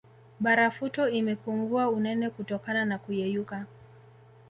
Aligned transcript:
Barafuto 0.39 1.09
imepungua 1.09 1.89
unene 1.89 2.29
kutokana 2.29 2.85
na 2.85 2.97
kuyeyuka 2.97 3.65